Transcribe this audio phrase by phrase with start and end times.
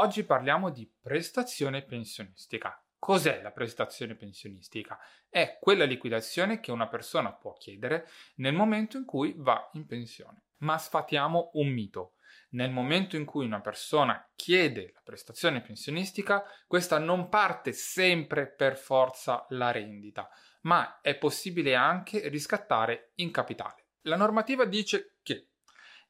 [0.00, 2.82] Oggi parliamo di prestazione pensionistica.
[2.98, 4.98] Cos'è la prestazione pensionistica?
[5.28, 10.44] È quella liquidazione che una persona può chiedere nel momento in cui va in pensione.
[10.60, 12.14] Ma sfatiamo un mito.
[12.52, 18.78] Nel momento in cui una persona chiede la prestazione pensionistica, questa non parte sempre per
[18.78, 20.30] forza la rendita,
[20.62, 23.88] ma è possibile anche riscattare in capitale.
[24.04, 25.49] La normativa dice che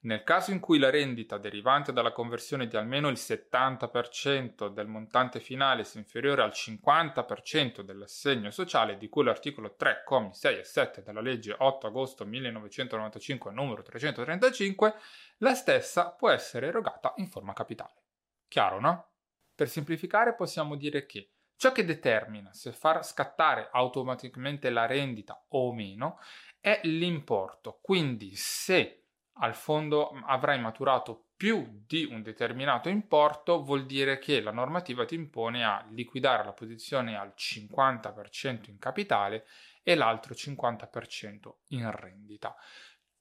[0.03, 5.41] nel caso in cui la rendita derivante dalla conversione di almeno il 70% del montante
[5.41, 11.03] finale sia inferiore al 50% dell'assegno sociale di cui l'articolo 3, commi 6 e 7
[11.03, 14.95] della legge 8 agosto 1995 numero 335,
[15.39, 18.05] la stessa può essere erogata in forma capitale.
[18.49, 19.09] Chiaro, no?
[19.55, 25.75] Per semplificare possiamo dire che ciò che determina se far scattare automaticamente la rendita o
[25.75, 26.19] meno
[26.59, 29.00] è l'importo, quindi se
[29.41, 35.15] al fondo avrai maturato più di un determinato importo, vuol dire che la normativa ti
[35.15, 39.47] impone a liquidare la posizione al 50% in capitale
[39.83, 42.55] e l'altro 50% in rendita.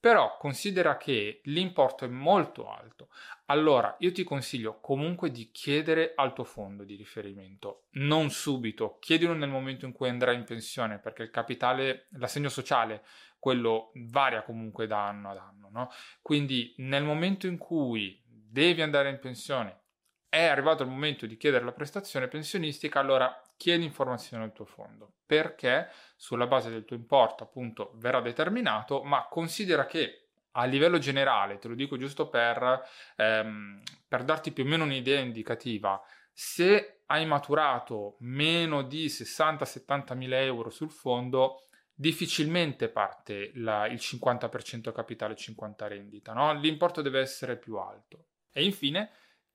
[0.00, 3.10] Però considera che l'importo è molto alto,
[3.46, 9.34] allora io ti consiglio comunque di chiedere al tuo fondo di riferimento, non subito, chiedilo
[9.34, 13.04] nel momento in cui andrai in pensione, perché il capitale, l'assegno sociale,
[13.38, 15.90] quello varia comunque da anno ad anno, no?
[16.22, 19.79] Quindi nel momento in cui devi andare in pensione
[20.30, 25.14] è arrivato il momento di chiedere la prestazione pensionistica, allora chiedi informazioni al tuo fondo,
[25.26, 31.58] perché sulla base del tuo importo appunto verrà determinato, ma considera che a livello generale,
[31.58, 32.82] te lo dico giusto per,
[33.16, 36.00] ehm, per darti più o meno un'idea indicativa,
[36.32, 44.92] se hai maturato meno di 60-70 mila euro sul fondo, difficilmente parte la, il 50%
[44.92, 46.54] capitale e 50% rendita, no?
[46.54, 48.26] l'importo deve essere più alto.
[48.52, 49.10] E infine,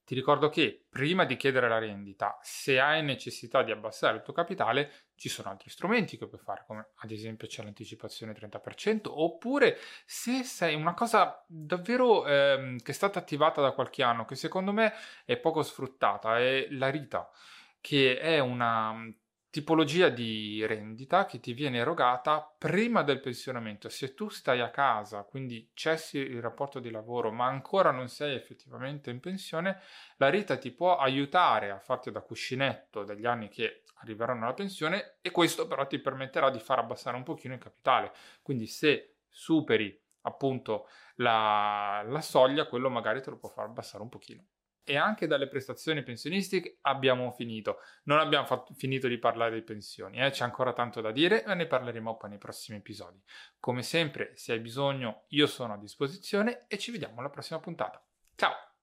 [0.05, 4.33] ti ricordo che prima di chiedere la rendita, se hai necessità di abbassare il tuo
[4.33, 9.77] capitale, ci sono altri strumenti che puoi fare, come ad esempio c'è l'anticipazione 30%, oppure
[10.05, 14.71] se sei una cosa davvero ehm, che è stata attivata da qualche anno, che secondo
[14.71, 14.93] me
[15.25, 17.29] è poco sfruttata, è la RITA,
[17.81, 18.93] che è una
[19.55, 23.87] tipologia di rendita che ti viene erogata prima del pensionamento.
[23.87, 28.35] Se tu stai a casa, quindi cessi il rapporto di lavoro, ma ancora non sei
[28.35, 29.79] effettivamente in pensione,
[30.17, 35.19] la RITA ti può aiutare a farti da cuscinetto dagli anni che arriveranno alla pensione
[35.21, 38.11] e questo però ti permetterà di far abbassare un pochino il capitale.
[38.41, 44.09] Quindi se superi appunto la, la soglia, quello magari te lo può far abbassare un
[44.09, 44.47] pochino
[44.85, 47.79] e anche dalle prestazioni pensionistiche abbiamo finito.
[48.03, 50.29] Non abbiamo fatto, finito di parlare di pensioni, eh?
[50.29, 53.21] c'è ancora tanto da dire e ne parleremo poi nei prossimi episodi.
[53.59, 58.01] Come sempre, se hai bisogno, io sono a disposizione e ci vediamo alla prossima puntata.
[58.35, 58.74] Ciao!